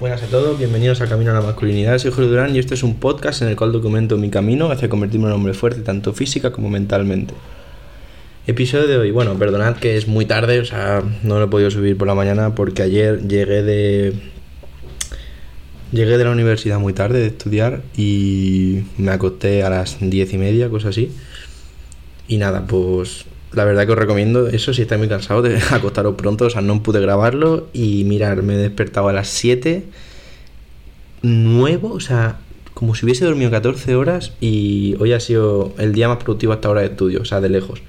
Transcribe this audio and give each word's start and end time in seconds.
buenas 0.00 0.22
a 0.22 0.26
todos, 0.26 0.56
bienvenidos 0.56 1.00
a 1.00 1.08
Camino 1.08 1.32
a 1.32 1.34
la 1.34 1.40
Masculinidad. 1.40 1.98
Soy 1.98 2.12
Julio 2.12 2.30
Durán 2.30 2.54
y 2.54 2.60
este 2.60 2.74
es 2.74 2.84
un 2.84 3.00
podcast 3.00 3.42
en 3.42 3.48
el 3.48 3.56
cual 3.56 3.72
documento 3.72 4.16
mi 4.16 4.30
camino 4.30 4.70
hacia 4.70 4.88
convertirme 4.88 5.26
en 5.26 5.32
un 5.32 5.36
hombre 5.38 5.54
fuerte, 5.54 5.80
tanto 5.80 6.12
física 6.12 6.52
como 6.52 6.70
mentalmente. 6.70 7.34
Episodio 8.46 8.86
de 8.86 8.96
hoy, 8.96 9.10
bueno, 9.10 9.36
perdonad 9.36 9.76
que 9.76 9.96
es 9.96 10.06
muy 10.06 10.24
tarde, 10.24 10.60
o 10.60 10.64
sea, 10.64 11.02
no 11.24 11.38
lo 11.38 11.46
he 11.46 11.48
podido 11.48 11.70
subir 11.72 11.96
por 11.96 12.06
la 12.06 12.14
mañana 12.14 12.54
porque 12.54 12.82
ayer 12.82 13.26
llegué 13.26 13.62
de. 13.64 14.12
Llegué 15.90 16.16
de 16.16 16.24
la 16.24 16.30
universidad 16.30 16.78
muy 16.78 16.92
tarde 16.92 17.18
de 17.18 17.26
estudiar 17.26 17.82
y 17.96 18.84
me 18.98 19.10
acosté 19.10 19.64
a 19.64 19.70
las 19.70 19.96
diez 20.00 20.32
y 20.32 20.38
media, 20.38 20.68
cosa 20.68 20.90
así. 20.90 21.10
Y 22.28 22.36
nada, 22.36 22.66
pues 22.66 23.24
la 23.52 23.64
verdad 23.64 23.86
que 23.86 23.92
os 23.92 23.98
recomiendo 23.98 24.48
eso 24.48 24.74
si 24.74 24.82
estáis 24.82 24.98
muy 24.98 25.08
cansados 25.08 25.44
de 25.44 25.58
acostaros 25.70 26.14
pronto, 26.14 26.46
o 26.46 26.50
sea, 26.50 26.60
no 26.60 26.82
pude 26.82 27.00
grabarlo 27.00 27.68
y 27.72 28.04
mirar, 28.04 28.42
me 28.42 28.54
he 28.54 28.58
despertado 28.58 29.08
a 29.08 29.12
las 29.12 29.28
7 29.28 29.84
nuevo, 31.22 31.92
o 31.92 32.00
sea, 32.00 32.38
como 32.74 32.94
si 32.94 33.04
hubiese 33.04 33.24
dormido 33.24 33.50
14 33.50 33.96
horas 33.96 34.32
y 34.40 34.94
hoy 35.00 35.12
ha 35.12 35.20
sido 35.20 35.72
el 35.78 35.92
día 35.92 36.08
más 36.08 36.18
productivo 36.18 36.52
hasta 36.52 36.68
ahora 36.68 36.82
de 36.82 36.88
estudio, 36.88 37.22
o 37.22 37.24
sea, 37.24 37.40
de 37.40 37.48
lejos. 37.48 37.82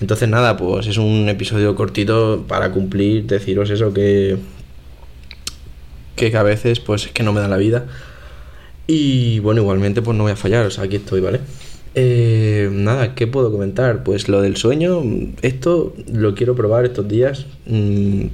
Entonces 0.00 0.28
nada, 0.28 0.56
pues 0.56 0.86
es 0.86 0.98
un 0.98 1.28
episodio 1.28 1.74
cortito 1.74 2.44
para 2.48 2.72
cumplir, 2.72 3.26
deciros 3.26 3.70
eso 3.70 3.92
que 3.94 4.36
que 6.16 6.36
a 6.36 6.42
veces 6.42 6.80
pues 6.80 7.06
es 7.06 7.12
que 7.12 7.22
no 7.22 7.32
me 7.32 7.40
da 7.40 7.48
la 7.48 7.56
vida. 7.56 7.86
Y 8.86 9.38
bueno, 9.40 9.62
igualmente 9.62 10.02
pues 10.02 10.16
no 10.16 10.24
voy 10.24 10.32
a 10.32 10.36
fallar, 10.36 10.66
o 10.66 10.70
sea, 10.70 10.84
aquí 10.84 10.96
estoy, 10.96 11.20
¿vale? 11.20 11.40
Eh, 11.94 12.70
nada, 12.72 13.14
¿qué 13.14 13.26
puedo 13.26 13.52
comentar? 13.52 14.02
Pues 14.02 14.28
lo 14.28 14.40
del 14.40 14.56
sueño, 14.56 15.02
esto 15.42 15.94
lo 16.12 16.34
quiero 16.34 16.54
probar 16.54 16.84
estos 16.84 17.06
días. 17.08 17.46
Mm, 17.66 18.26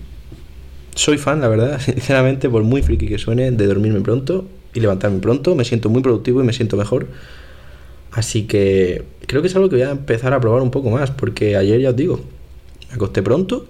soy 0.95 1.19
fan, 1.19 1.41
la 1.41 1.49
verdad, 1.49 1.81
sinceramente, 1.85 2.49
por 2.49 2.63
muy 2.63 2.83
friki 2.83 3.09
que 3.09 3.19
suene, 3.19 3.51
de 3.51 3.67
dormirme 3.67 4.01
pronto 4.01 4.47
y 4.75 4.81
levantarme 4.81 5.19
pronto. 5.21 5.55
Me 5.55 5.65
siento 5.65 5.89
muy 5.89 6.03
productivo 6.03 6.41
y 6.41 6.45
me 6.45 6.53
siento 6.53 6.77
mejor. 6.77 7.09
Así 8.13 8.45
que 8.47 9.05
creo 9.27 9.43
que 9.43 9.49
es 9.49 9.57
algo 9.57 9.69
que 9.69 9.77
voy 9.77 9.85
a 9.85 9.91
empezar 9.91 10.33
a 10.33 10.41
probar 10.41 10.63
un 10.63 10.71
poco 10.71 10.91
más, 10.91 11.11
porque 11.11 11.57
ayer 11.57 11.81
ya 11.81 11.91
os 11.91 11.97
digo, 11.97 12.21
me 12.89 12.95
acosté 12.95 13.23
pronto 13.23 13.67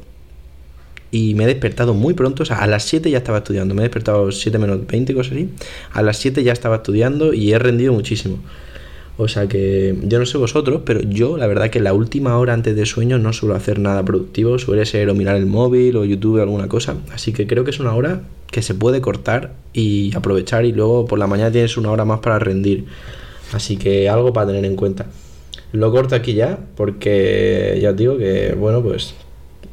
y 1.11 1.35
me 1.35 1.45
he 1.45 1.47
despertado 1.47 1.95
muy 1.95 2.15
pronto, 2.15 2.43
o 2.43 2.47
sea, 2.47 2.59
a 2.59 2.67
las 2.67 2.85
7 2.85 3.11
ya 3.11 3.19
estaba 3.19 3.39
estudiando, 3.39 3.75
me 3.75 3.83
he 3.83 3.85
despertado 3.85 4.31
7 4.31 4.59
menos 4.59 4.87
20, 4.87 5.15
cosas 5.15 5.33
así. 5.33 5.49
A 5.93 6.03
las 6.03 6.19
7 6.19 6.43
ya 6.45 6.53
estaba 6.53 6.77
estudiando 6.77 7.33
y 7.33 7.53
he 7.53 7.59
rendido 7.59 7.93
muchísimo. 7.93 8.39
O 9.21 9.27
sea 9.27 9.49
que 9.49 9.99
yo 10.05 10.21
no 10.21 10.27
sé 10.27 10.39
vosotros, 10.39 10.83
pero 10.87 11.03
yo 11.03 11.37
la 11.37 11.49
verdad 11.49 11.71
que 11.71 11.81
la 11.81 11.93
última 11.93 12.39
hora 12.39 12.55
antes 12.55 12.77
de 12.77 12.87
sueño 12.87 13.19
no 13.19 13.33
suelo 13.33 13.57
hacer 13.57 13.81
nada 13.81 14.05
productivo, 14.05 14.61
suele 14.61 14.87
ser 14.87 15.11
o 15.11 15.15
mirar 15.17 15.35
el 15.35 15.47
móvil 15.47 15.97
o 15.97 16.05
YouTube 16.05 16.39
o 16.39 16.43
alguna 16.43 16.69
cosa. 16.69 16.95
Así 17.13 17.33
que 17.33 17.49
creo 17.49 17.65
que 17.65 17.73
es 17.73 17.81
una 17.81 17.97
hora 17.97 18.23
que 18.53 18.63
se 18.63 18.75
puede 18.75 19.01
cortar 19.01 19.55
y 19.73 20.15
aprovechar 20.17 20.65
y 20.65 20.73
luego 20.73 21.07
por 21.07 21.19
la 21.19 21.27
mañana 21.27 21.51
tienes 21.51 21.77
una 21.77 21.91
hora 21.91 22.05
más 22.05 22.21
para 22.21 22.39
rendir. 22.39 22.85
Así 23.53 23.77
que 23.77 24.09
algo 24.09 24.33
para 24.33 24.47
tener 24.47 24.65
en 24.65 24.77
cuenta. 24.77 25.07
Lo 25.73 25.91
corto 25.91 26.15
aquí 26.15 26.35
ya 26.35 26.57
porque 26.77 27.77
ya 27.83 27.91
os 27.91 27.97
digo 27.97 28.19
que, 28.19 28.55
bueno, 28.57 28.85
pues 28.85 29.15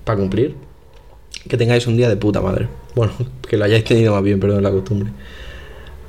para 0.06 0.18
cumplir, 0.18 0.56
que 1.48 1.56
tengáis 1.56 1.86
un 1.86 1.98
día 1.98 2.10
de 2.10 2.18
puta 2.18 2.42
madre. 2.42 2.68
Bueno, 2.96 3.14
que 3.48 3.58
lo 3.58 3.66
hayáis 3.66 3.84
tenido 3.84 4.12
más 4.12 4.24
bien, 4.24 4.40
perdón 4.40 4.64
la 4.64 4.72
costumbre. 4.72 5.12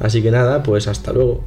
Así 0.01 0.23
que 0.23 0.31
nada, 0.31 0.63
pues 0.63 0.89
hasta 0.89 1.13
luego. 1.13 1.45